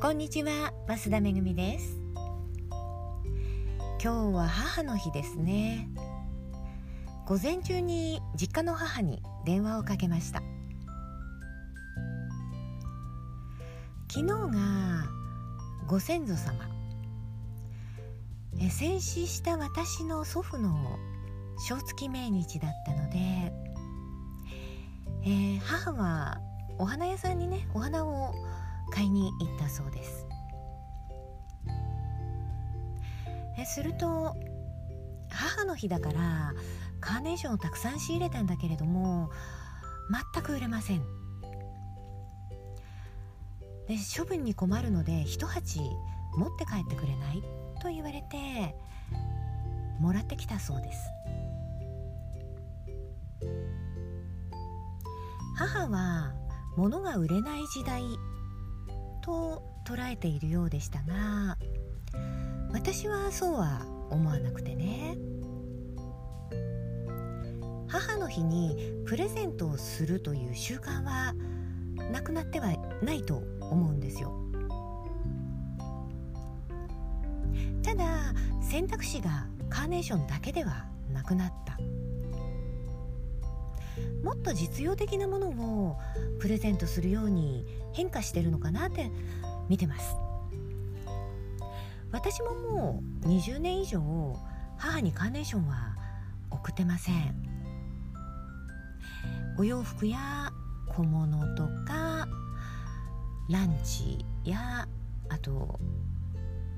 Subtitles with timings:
[0.00, 2.00] こんにちは増田めぐみです。
[4.02, 5.90] 今日は母の日ですね。
[7.26, 10.42] 午前中に実家の母に電話をかけました。
[14.10, 15.04] 昨日が
[15.86, 16.66] ご先祖様。
[18.58, 20.96] え戦死した私の祖父の
[21.68, 23.18] 正月命日だったので、
[25.24, 26.40] えー、母は
[26.78, 28.34] お花屋さんにねお花を
[28.90, 30.26] 買いに行ったそうです。
[33.58, 34.36] えすると
[35.28, 36.52] 母の日だから
[37.00, 39.30] カーネーションをたくさん仕入れたんだけれども
[40.34, 41.02] 全く売れません。
[43.88, 45.80] で処分に困るので一鉢
[46.36, 47.42] 持って帰ってくれない？
[47.80, 48.76] と言われて
[49.98, 50.98] もらってきたそうです。
[55.56, 56.32] 母は
[56.76, 58.02] 物が売れない時代
[59.20, 61.56] と捉えているようでしたが
[62.72, 65.16] 私はそうは思わなくてね。
[67.88, 71.34] 母の日にプレゼントをするという習慣は
[72.12, 74.32] なくなってはないと思うんですよ。
[77.82, 78.32] ただ
[78.62, 81.76] 選択肢がカーネーションだけではなくなった。
[84.22, 85.98] もっと実用的なものを
[86.40, 89.10] プレゼントするように変化してるのかなって
[89.68, 90.16] 見てます。
[92.12, 94.00] 私ももう20年以上
[94.78, 95.96] 母にカーネーションは
[96.50, 97.50] 送ってません。
[99.58, 100.52] お洋服や
[100.88, 102.26] 小物とか
[103.50, 104.86] ランチや
[105.28, 105.78] あと、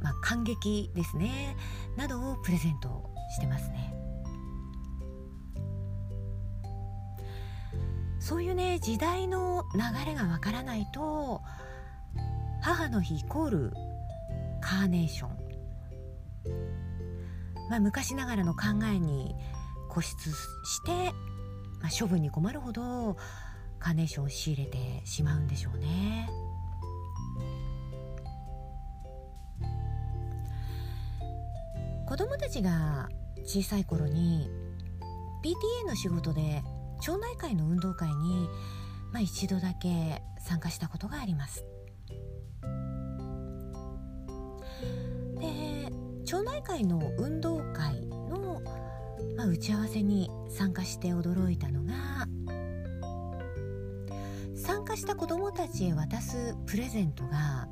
[0.03, 1.57] まあ、感激ですね。
[1.97, 3.95] などをプレゼントしてますね。
[8.23, 9.81] そういうね時代の流
[10.12, 11.42] れがわからないと
[12.62, 13.73] 母の日イコール
[14.61, 15.30] カーネーション、
[17.69, 19.35] まあ、昔ながらの考えに
[19.89, 21.13] 固執して、
[21.80, 23.17] まあ、処分に困るほど
[23.80, 26.30] カーネーションを仕入れてしまうんでしょうね。
[32.07, 33.08] 子供たちが
[33.45, 34.48] 小さい頃に
[35.42, 36.63] PTA の仕事で
[37.02, 38.48] 町内会の運動会に、
[39.13, 41.64] まあ、一度だけ参加したことがあります。
[45.40, 45.90] で
[46.24, 48.63] 町内会の運動会の、
[49.36, 52.29] まあ、打ち合わせに参加して驚いたのが
[54.55, 57.69] 参加した子どもたちへ渡すプレゼントが、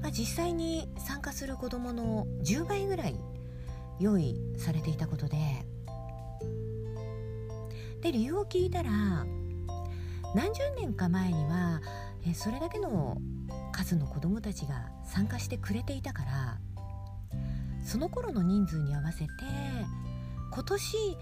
[0.00, 3.18] まあ、実際に参加する子どもの10倍ぐらい
[3.98, 5.36] 用意されていたことで
[8.00, 8.90] で理由を聞いたら
[10.34, 11.80] 何十年か前には
[12.26, 13.16] えそれだけの
[13.72, 16.58] 数の子どもたちが参加してくれていたから
[17.84, 19.28] その頃の人数に合わせて
[20.52, 21.16] 今年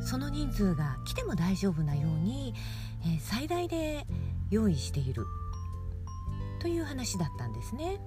[0.00, 2.54] その人数が来ても大丈夫なように、
[3.06, 4.04] え最大で
[4.50, 5.24] 用意している
[6.60, 8.00] という話だったんですね。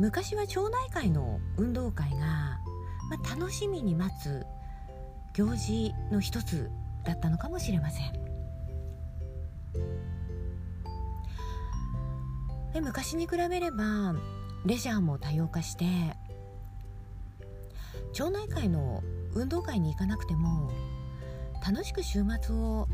[0.00, 2.58] 昔は町内会の運動会が
[3.14, 4.44] まあ、楽しみに待つ
[5.34, 6.70] 行事の一つ
[7.04, 8.12] だったのかもしれません
[12.72, 14.16] で昔に比べれば
[14.64, 15.84] レジャーも多様化して
[18.12, 19.02] 町内会の
[19.34, 20.72] 運動会に行かなくても
[21.64, 22.88] 楽しく週末を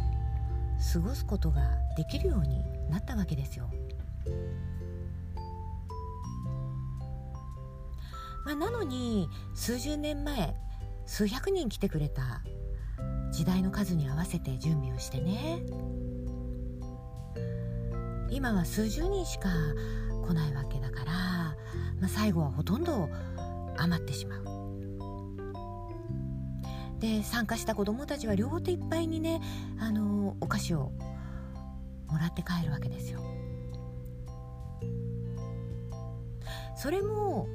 [0.93, 1.63] 過ごすことが
[1.97, 3.71] できるようになったわけですよ。
[8.45, 10.55] まあ、なのに数十年前
[11.07, 12.43] 数百人来てくれた
[13.31, 15.63] 時代の数に合わせて準備をしてね
[18.31, 19.49] 今は数十人しか
[20.27, 21.57] 来ないわけだから、ま
[22.07, 23.09] あ、最後はほとんど
[23.77, 24.45] 余ってしまう。
[27.01, 29.41] で参加した子どもたちは両手いっぱいにね
[29.81, 30.93] あのお菓子を
[32.09, 33.21] もらって帰るわけですよ。
[36.77, 37.49] それも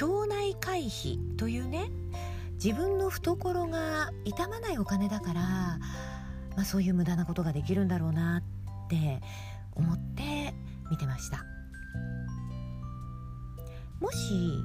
[0.00, 1.90] 腸内会費というね
[2.62, 5.78] 自分の懐が痛まないお金だから、ま
[6.58, 8.42] あ、そういう無駄なことができるんだろうな
[8.86, 9.20] って
[9.74, 10.54] 思って
[10.90, 11.44] 見てました。
[14.00, 14.58] もし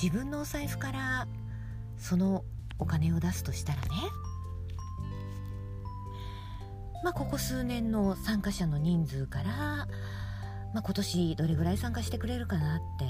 [0.00, 1.28] 自分のお財布から
[1.96, 2.44] その
[2.78, 3.88] お金を出すとしたらね
[7.04, 9.52] まあここ数年の参加者の人数から、
[10.74, 13.06] まあ、今年どれぐらい参加してくれるかなって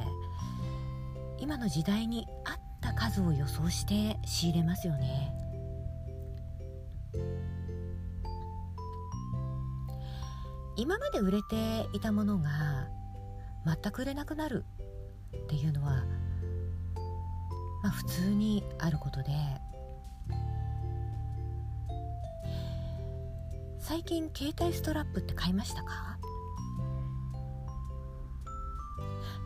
[1.38, 5.32] 今の時代に合った数を予想して仕入れますよね。
[10.76, 12.88] 今まで売れていたものが
[13.64, 14.64] 全く売れなくなる
[15.44, 16.04] っていうのは
[17.82, 19.32] まあ普通にあることで。
[23.78, 26.18] 最近携帯ストラップって買いましたか？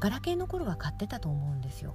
[0.01, 1.95] ガラケーの頃は買ってたと思うんですよ。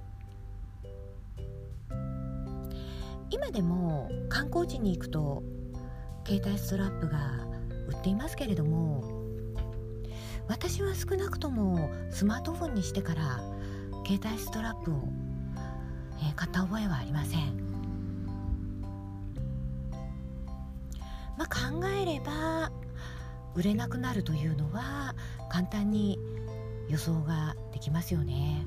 [3.31, 5.43] 今でも観光地に行くと
[6.25, 7.47] 携帯ストラップが
[7.89, 9.03] 売っていますけれども
[10.47, 13.39] 私は少なくともスマートフォンにしてから
[14.05, 15.09] 携帯ストラップを、
[16.21, 17.65] えー、買った覚えはありません。
[21.37, 22.71] まあ考えれば
[23.55, 25.15] 売れなくなるというのは
[25.49, 26.19] 簡単に
[26.89, 28.65] 予想ができますよね。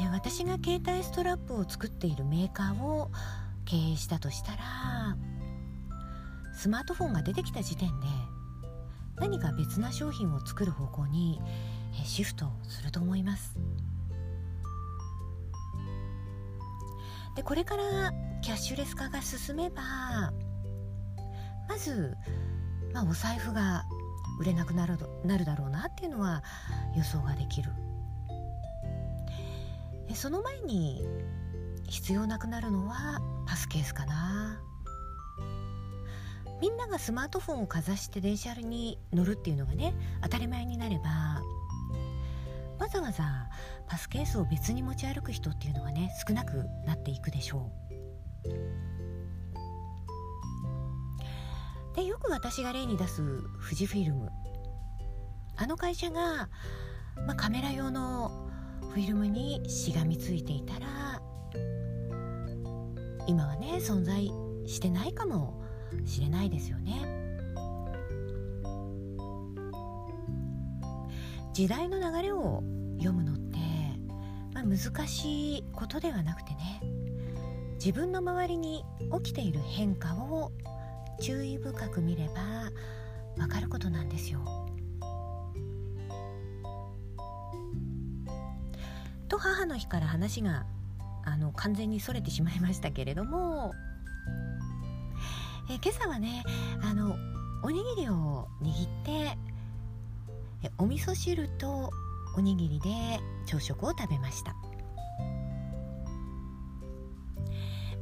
[0.00, 3.10] え私が携帯ストラップを作っているメーカーを
[3.64, 5.16] 経営したとしたら
[6.52, 8.06] スマートフォンが出てきた時点で
[9.16, 11.40] 何か別な商品を作る方向に
[12.04, 13.56] シフトすると思います
[17.36, 19.82] でこれからキャッシュレス化が進めば
[21.68, 22.14] まず、
[22.92, 23.84] まあ、お財布が
[24.38, 26.42] 売れなくなるなるだろうなっていうのは
[26.96, 27.70] 予想ができる。
[30.08, 31.02] でその前に
[31.88, 34.60] 必要なくなるのはパスケースかな。
[36.60, 41.42] みんながスマートフォンをかざして電車に乗るっていうのがね当たり前になれば
[42.78, 43.50] わざわざ
[43.86, 47.83] パスケースを別に持ち歩く人っていうのがね少なくなっていくでしょう。
[52.24, 53.22] く私が例に出す
[53.62, 54.30] 富士フィルム。
[55.56, 56.48] あの会社が、
[57.26, 58.48] まあ、カメラ用の
[58.90, 61.20] フィルムにしがみついていたら
[63.28, 64.26] 今はね存在
[64.66, 65.62] してないかも
[66.04, 67.06] しれないですよね。
[71.52, 72.64] 時代の流れを
[72.98, 73.58] 読むのって、
[74.52, 76.80] まあ、難しいことではなくてね
[77.74, 78.84] 自分の周りに
[79.22, 80.50] 起きている変化を
[81.20, 82.70] 注意深く見れば
[83.42, 84.40] わかることなんですよ。
[89.28, 90.64] と母の日から話が
[91.24, 93.72] あの完全にそれてしまいましたけれども
[95.70, 96.44] え今朝はね
[96.82, 97.16] あの
[97.62, 99.36] おにぎりを握って
[100.62, 101.90] えお味噌汁と
[102.36, 102.90] おにぎりで
[103.46, 104.54] 朝食を食べました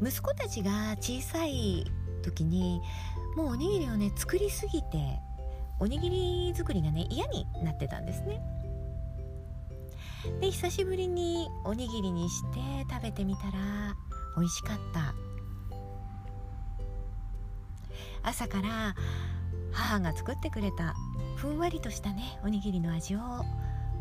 [0.03, 1.85] 息子たちが小さい
[2.23, 2.81] 時に
[3.37, 5.21] もうおにぎりをね作りすぎて
[5.81, 8.41] おにぎり作りがね嫌になってたんですね。
[10.41, 13.97] で久しぶりにおにぎりにして食べてみたら
[14.37, 15.15] 美味しかった。
[18.23, 18.95] 朝から
[19.73, 20.95] 母が作ってくれた
[21.37, 23.19] ふんわりとしたねおにぎりの味を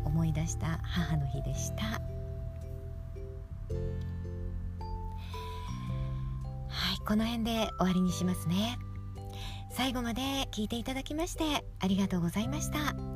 [0.04, 2.00] 思い出した母の日でした。
[7.06, 8.78] この辺で終わりにしますね
[9.70, 10.22] 最後まで
[10.52, 13.11] 聞いていただきましてありがとうございました。